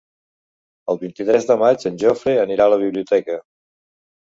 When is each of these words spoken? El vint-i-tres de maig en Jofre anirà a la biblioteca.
El 0.93 0.99
vint-i-tres 1.03 1.45
de 1.51 1.59
maig 1.65 1.87
en 1.91 2.01
Jofre 2.05 2.35
anirà 2.47 2.69
a 2.69 2.75
la 2.77 2.83
biblioteca. 2.87 3.39